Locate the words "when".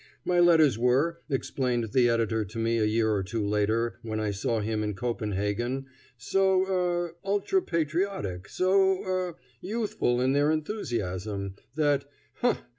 4.01-4.19